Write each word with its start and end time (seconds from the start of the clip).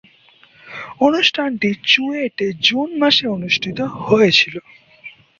অনুষ্ঠানটি 0.99 1.69
চুয়েটে 1.83 2.47
জুন 2.61 2.89
মাসে 2.99 3.25
অনুষ্ঠিত 3.27 3.79
হয়েছিলো। 4.01 4.61